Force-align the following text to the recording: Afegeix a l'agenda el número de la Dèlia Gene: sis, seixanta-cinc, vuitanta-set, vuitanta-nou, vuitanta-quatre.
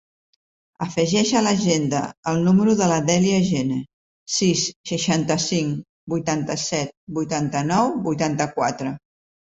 Afegeix 0.85 1.33
a 1.39 1.43
l'agenda 1.47 1.99
el 2.31 2.39
número 2.47 2.73
de 2.79 2.87
la 2.93 2.97
Dèlia 3.11 3.43
Gene: 3.49 3.77
sis, 4.37 4.63
seixanta-cinc, 4.93 5.85
vuitanta-set, 6.15 6.97
vuitanta-nou, 7.19 7.93
vuitanta-quatre. 8.09 8.97